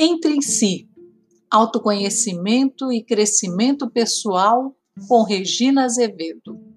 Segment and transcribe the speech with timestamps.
[0.00, 0.88] Entre em si,
[1.50, 4.76] autoconhecimento e crescimento pessoal
[5.08, 6.67] com Regina Azevedo.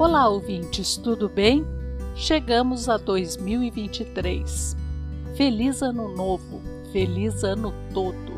[0.00, 1.62] Olá, ouvintes, tudo bem?
[2.16, 4.74] Chegamos a 2023.
[5.36, 8.32] Feliz Ano Novo, feliz ano todo.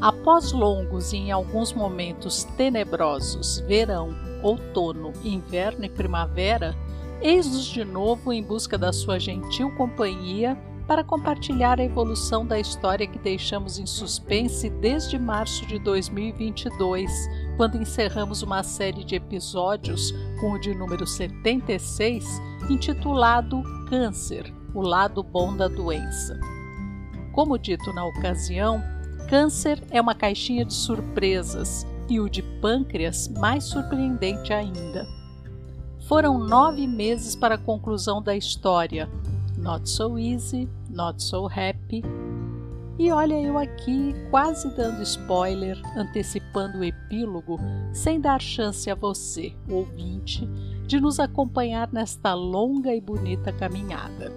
[0.00, 4.08] Após longos e em alguns momentos tenebrosos verão,
[4.42, 6.74] outono, inverno e primavera,
[7.22, 13.06] eis-nos de novo em busca da sua gentil companhia para compartilhar a evolução da história
[13.06, 17.08] que deixamos em suspense desde março de 2022,
[17.56, 25.22] quando encerramos uma série de episódios com o de número 76, intitulado Câncer o lado
[25.22, 26.38] bom da doença.
[27.32, 28.82] Como dito na ocasião,
[29.26, 35.06] câncer é uma caixinha de surpresas e o de pâncreas mais surpreendente ainda.
[36.06, 39.08] Foram nove meses para a conclusão da história.
[39.56, 42.02] Not so easy, not so happy,
[42.98, 47.58] e olha eu aqui quase dando spoiler, antecipando o epílogo,
[47.92, 50.46] sem dar chance a você, ouvinte,
[50.86, 54.32] de nos acompanhar nesta longa e bonita caminhada.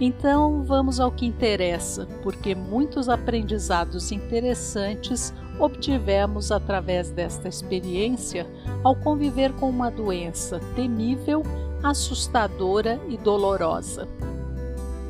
[0.00, 8.46] Então vamos ao que interessa, porque muitos aprendizados interessantes obtivemos através desta experiência
[8.84, 11.42] ao conviver com uma doença temível,
[11.82, 14.08] assustadora e dolorosa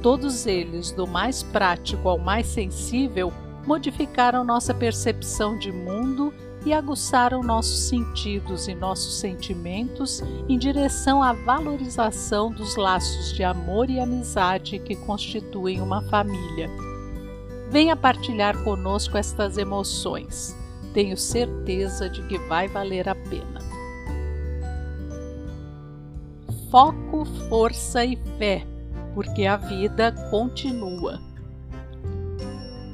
[0.02, 3.32] Todos eles, do mais prático ao mais sensível,
[3.66, 6.32] modificaram nossa percepção de mundo
[6.64, 13.90] e aguçaram nossos sentidos e nossos sentimentos em direção à valorização dos laços de amor
[13.90, 16.70] e amizade que constituem uma família.
[17.68, 20.56] Venha partilhar conosco estas emoções.
[20.94, 23.60] Tenho certeza de que vai valer a pena.
[26.70, 28.66] Foco, força e fé
[29.14, 31.20] porque a vida continua.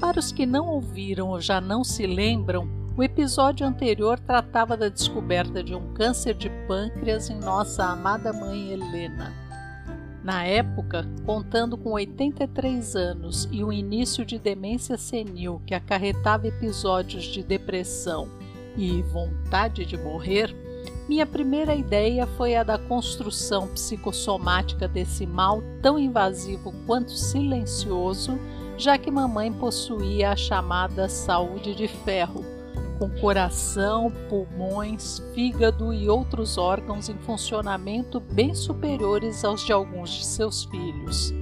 [0.00, 4.88] Para os que não ouviram ou já não se lembram, o episódio anterior tratava da
[4.88, 9.32] descoberta de um câncer de pâncreas em nossa amada mãe Helena.
[10.22, 17.24] Na época, contando com 83 anos e o início de demência senil que acarretava episódios
[17.24, 18.28] de depressão
[18.76, 20.54] e vontade de morrer,
[21.08, 28.38] minha primeira ideia foi a da construção psicossomática desse mal tão invasivo quanto silencioso,
[28.78, 32.42] já que mamãe possuía a chamada saúde de ferro,
[32.98, 40.24] com coração, pulmões, fígado e outros órgãos em funcionamento bem superiores aos de alguns de
[40.24, 41.34] seus filhos.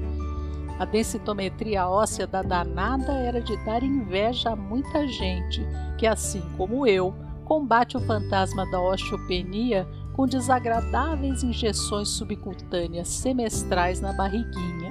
[0.79, 5.65] A densitometria óssea da danada era de dar inveja a muita gente
[5.97, 7.15] que, assim como eu,
[7.53, 14.91] combate o fantasma da osteopenia com desagradáveis injeções subcutâneas semestrais na barriguinha.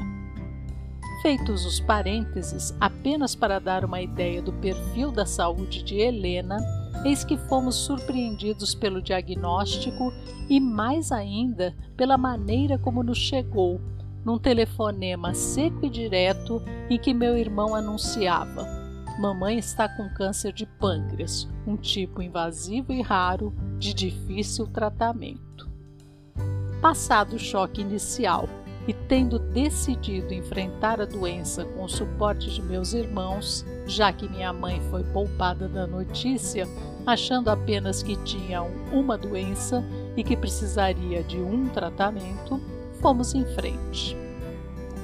[1.23, 6.57] Feitos os parênteses, apenas para dar uma ideia do perfil da saúde de Helena,
[7.03, 10.13] eis que fomos surpreendidos pelo diagnóstico
[10.47, 13.81] e, mais ainda, pela maneira como nos chegou,
[14.23, 16.61] num telefonema seco e direto
[16.91, 18.80] em que meu irmão anunciava
[19.19, 25.69] Mamãe está com câncer de pâncreas, um tipo invasivo e raro de difícil tratamento.
[26.81, 28.47] Passado o choque inicial
[28.87, 34.51] e tendo decidido enfrentar a doença com o suporte de meus irmãos, já que minha
[34.51, 36.67] mãe foi poupada da notícia,
[37.05, 39.83] achando apenas que tinha uma doença
[40.17, 42.59] e que precisaria de um tratamento,
[42.99, 44.20] fomos em frente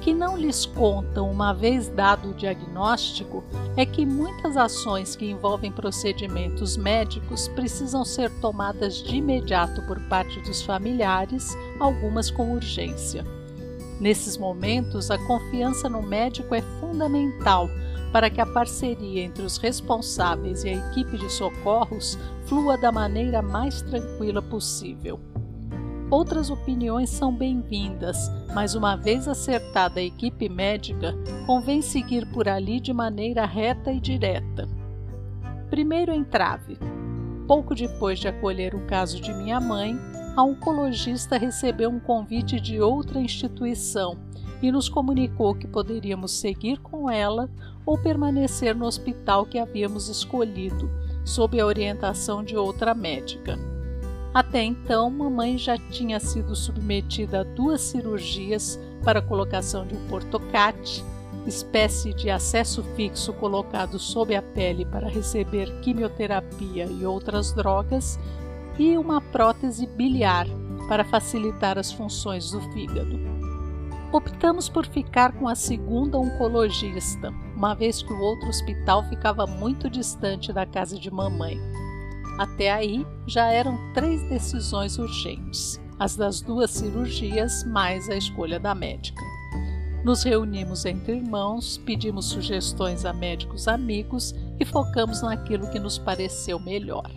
[0.07, 3.43] que não lhes contam uma vez dado o diagnóstico
[3.75, 10.39] é que muitas ações que envolvem procedimentos médicos precisam ser tomadas de imediato por parte
[10.43, 13.25] dos familiares, algumas com urgência.
[13.99, 17.67] Nesses momentos, a confiança no médico é fundamental
[18.13, 23.41] para que a parceria entre os responsáveis e a equipe de socorros flua da maneira
[23.41, 25.19] mais tranquila possível.
[26.09, 31.13] Outras opiniões são bem-vindas, mas uma vez acertada a equipe médica,
[31.45, 34.69] convém seguir por ali de maneira reta e direta.
[35.69, 36.77] Primeiro entrave.
[37.45, 39.99] Pouco depois de acolher o caso de minha mãe,
[40.37, 44.17] a oncologista recebeu um convite de outra instituição
[44.61, 47.49] e nos comunicou que poderíamos seguir com ela
[47.85, 50.89] ou permanecer no hospital que havíamos escolhido,
[51.25, 53.76] sob a orientação de outra médica.
[54.37, 60.07] Até então, mamãe já tinha sido submetida a duas cirurgias para a colocação de um
[60.07, 61.03] portocate,
[61.47, 68.19] espécie de acesso fixo colocado sob a pele para receber quimioterapia e outras drogas,
[68.77, 70.45] e uma prótese biliar
[70.87, 73.19] para facilitar as funções do fígado.
[74.13, 79.89] Optamos por ficar com a segunda oncologista, uma vez que o outro hospital ficava muito
[79.89, 81.59] distante da casa de mamãe.
[82.37, 88.75] Até aí, já eram três decisões urgentes: as das duas cirurgias, mais a escolha da
[88.75, 89.23] médica.
[90.03, 96.59] Nos reunimos entre irmãos, pedimos sugestões a médicos amigos e focamos naquilo que nos pareceu
[96.59, 97.09] melhor.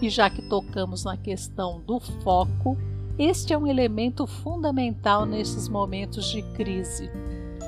[0.00, 2.76] E já que tocamos na questão do foco,
[3.18, 7.10] este é um elemento fundamental nesses momentos de crise.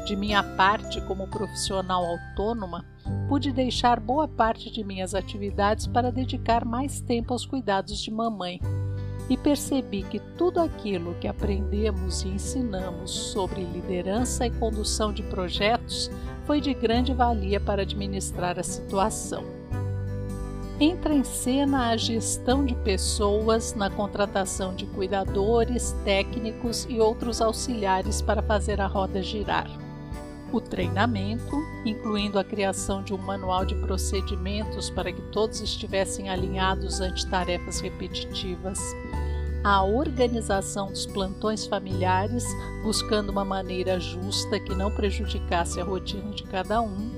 [0.08, 2.82] De minha parte, como profissional autônoma,
[3.28, 8.58] pude deixar boa parte de minhas atividades para dedicar mais tempo aos cuidados de mamãe.
[9.28, 16.10] E percebi que tudo aquilo que aprendemos e ensinamos sobre liderança e condução de projetos
[16.46, 19.44] foi de grande valia para administrar a situação.
[20.80, 28.22] Entra em cena a gestão de pessoas na contratação de cuidadores, técnicos e outros auxiliares
[28.22, 29.68] para fazer a roda girar
[30.56, 37.00] o treinamento, incluindo a criação de um manual de procedimentos para que todos estivessem alinhados
[37.00, 38.78] ante tarefas repetitivas,
[39.62, 42.44] a organização dos plantões familiares,
[42.82, 47.10] buscando uma maneira justa que não prejudicasse a rotina de cada um,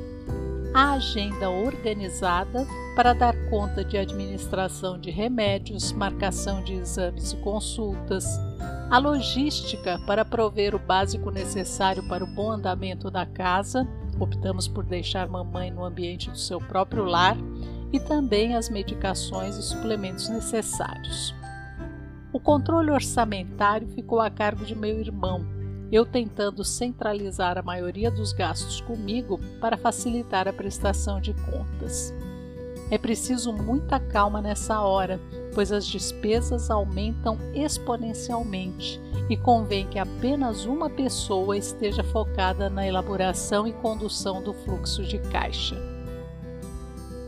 [0.73, 8.25] a agenda organizada para dar conta de administração de remédios, marcação de exames e consultas,
[8.91, 13.87] a logística para prover o básico necessário para o bom andamento da casa,
[14.19, 17.37] optamos por deixar mamãe no ambiente do seu próprio lar,
[17.93, 21.35] e também as medicações e suplementos necessários.
[22.33, 25.45] O controle orçamentário ficou a cargo de meu irmão,
[25.91, 32.15] eu tentando centralizar a maioria dos gastos comigo para facilitar a prestação de contas.
[32.91, 35.21] É preciso muita calma nessa hora,
[35.55, 43.67] pois as despesas aumentam exponencialmente e convém que apenas uma pessoa esteja focada na elaboração
[43.67, 45.77] e condução do fluxo de caixa.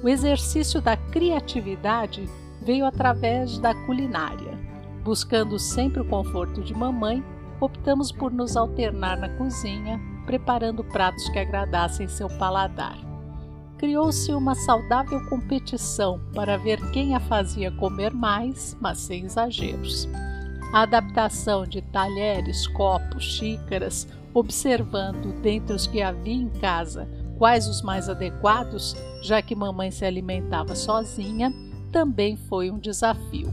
[0.02, 2.28] O exercício da criatividade
[2.60, 4.58] veio através da culinária.
[5.04, 7.24] Buscando sempre o conforto de mamãe,
[7.60, 13.11] optamos por nos alternar na cozinha, preparando pratos que agradassem seu paladar
[13.82, 20.08] criou-se uma saudável competição para ver quem a fazia comer mais, mas sem exageros.
[20.72, 27.82] A adaptação de talheres, copos, xícaras, observando dentre os que havia em casa quais os
[27.82, 31.52] mais adequados, já que mamãe se alimentava sozinha,
[31.90, 33.50] também foi um desafio.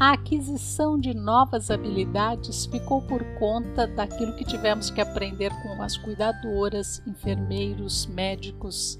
[0.00, 5.98] A aquisição de novas habilidades ficou por conta daquilo que tivemos que aprender com as
[5.98, 8.98] cuidadoras, enfermeiros, médicos,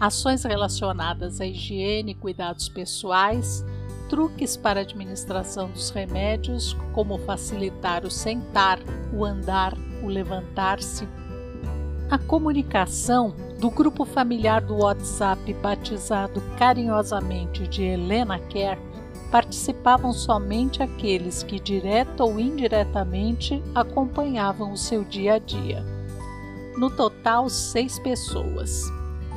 [0.00, 3.62] ações relacionadas à higiene e cuidados pessoais,
[4.08, 8.80] truques para a administração dos remédios, como facilitar o sentar,
[9.12, 11.06] o andar, o levantar-se.
[12.10, 18.80] A comunicação do grupo familiar do WhatsApp, batizado carinhosamente de Helena Care,
[19.30, 25.84] participavam somente aqueles que, direta ou indiretamente, acompanhavam o seu dia a dia.
[26.76, 28.90] No total, seis pessoas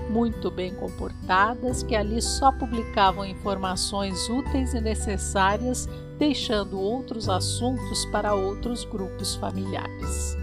[0.10, 8.34] muito bem comportadas, que ali só publicavam informações úteis e necessárias, deixando outros assuntos para
[8.34, 10.38] outros grupos familiares.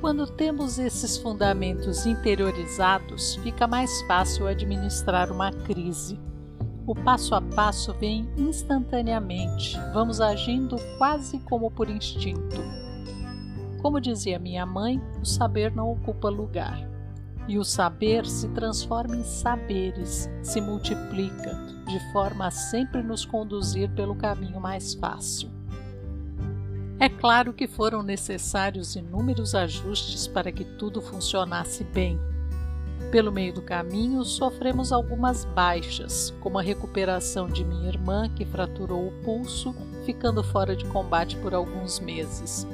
[0.00, 6.20] Quando temos esses fundamentos interiorizados, fica mais fácil administrar uma crise.
[6.86, 12.62] O passo a passo vem instantaneamente, vamos agindo quase como por instinto.
[13.82, 16.95] Como dizia minha mãe, o saber não ocupa lugar.
[17.48, 21.54] E o saber se transforma em saberes, se multiplica,
[21.86, 25.50] de forma a sempre nos conduzir pelo caminho mais fácil.
[26.98, 32.18] É claro que foram necessários inúmeros ajustes para que tudo funcionasse bem.
[33.10, 39.08] Pelo meio do caminho, sofremos algumas baixas, como a recuperação de minha irmã, que fraturou
[39.08, 39.74] o pulso,
[40.04, 42.66] ficando fora de combate por alguns meses,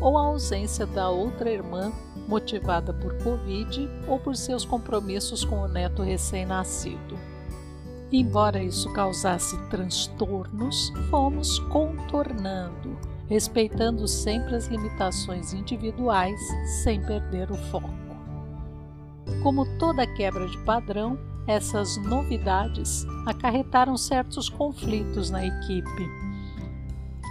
[0.00, 1.92] ou a ausência da outra irmã,
[2.28, 7.18] motivada por Covid ou por seus compromissos com o neto recém-nascido.
[8.12, 16.40] Embora isso causasse transtornos, fomos contornando, respeitando sempre as limitações individuais
[16.82, 17.90] sem perder o foco.
[19.42, 26.27] Como toda quebra de padrão, essas novidades acarretaram certos conflitos na equipe.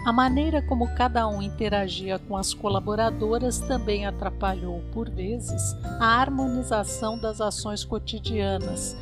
[0.06, 7.20] A maneira como cada um interagia com as colaboradoras também atrapalhou, por vezes, a harmonização
[7.20, 8.96] das ações cotidianas,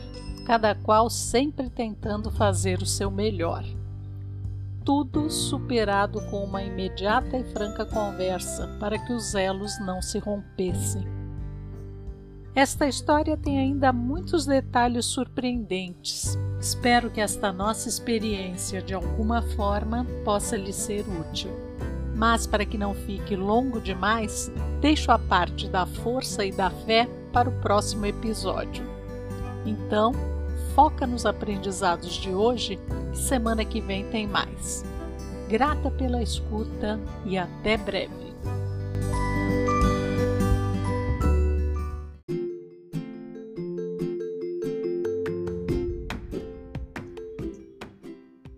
[0.46, 3.64] cada qual sempre tentando fazer o seu melhor.
[4.84, 11.15] Tudo superado com uma imediata e franca conversa para que os elos não se rompessem.
[12.56, 16.38] Esta história tem ainda muitos detalhes surpreendentes.
[16.58, 21.52] Espero que esta nossa experiência de alguma forma possa lhe ser útil.
[22.16, 27.10] Mas para que não fique longo demais, deixo a parte da força e da fé
[27.34, 28.86] para o próximo episódio.
[29.66, 30.14] Então,
[30.74, 32.80] foca nos aprendizados de hoje
[33.12, 34.86] e semana que vem tem mais.
[35.50, 38.25] Grata pela escuta e até breve.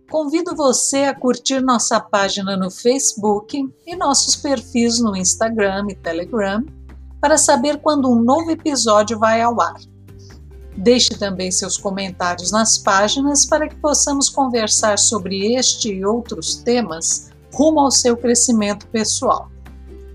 [0.10, 6.64] Convido você a curtir nossa página no Facebook e nossos perfis no Instagram e Telegram
[7.20, 9.76] para saber quando um novo episódio vai ao ar.
[10.78, 17.30] Deixe também seus comentários nas páginas para que possamos conversar sobre este e outros temas
[17.54, 19.52] rumo ao seu crescimento pessoal.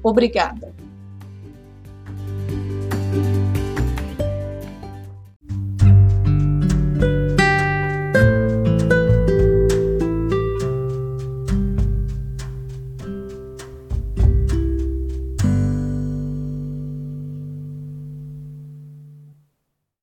[0.03, 0.82] Obrigada!